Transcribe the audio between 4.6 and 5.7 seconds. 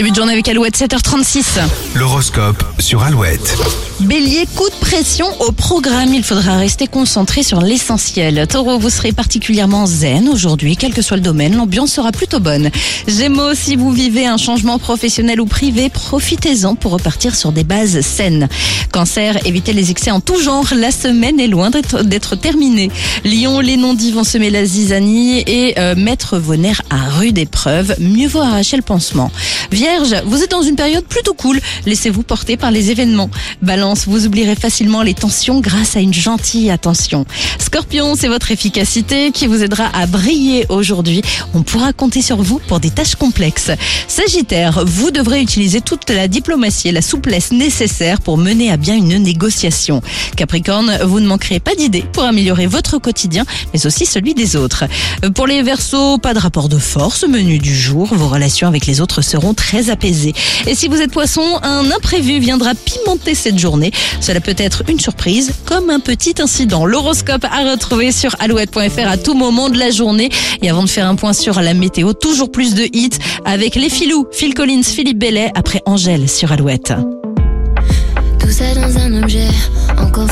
de pression au